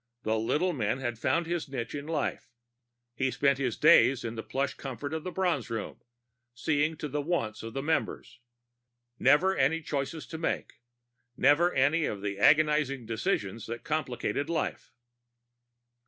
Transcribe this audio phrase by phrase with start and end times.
[0.23, 2.49] The little man had found his niche in life;
[3.13, 6.01] he spent his days in the plush comfort of the Bronze Room,
[6.55, 8.39] seeing to the wants of the members.
[9.19, 10.79] Never any choices to make,
[11.37, 14.91] never any of the agonizing decisions that complicated life.